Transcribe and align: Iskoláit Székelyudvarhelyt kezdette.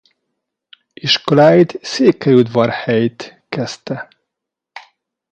Iskoláit 0.93 1.79
Székelyudvarhelyt 1.81 3.41
kezdette. 3.49 4.07